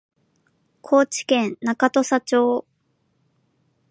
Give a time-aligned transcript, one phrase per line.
[0.81, 2.65] 高知県中土佐町